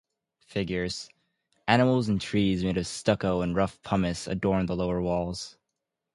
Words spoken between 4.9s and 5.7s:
walls.